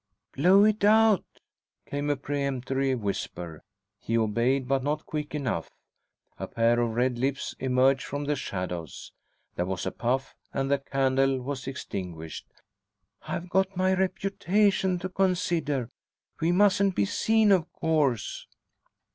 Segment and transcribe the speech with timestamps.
[0.33, 1.23] "Blow it out!"
[1.85, 3.63] came a peremptory whisper.
[3.99, 5.69] He obeyed, but not quick enough.
[6.39, 9.11] A pair of red lips emerged from the shadows.
[9.55, 12.47] There was a puff, and the candle was extinguished.
[13.27, 15.91] "I've got my reputation to consider.
[16.39, 18.47] We mustn't be seen, of course!"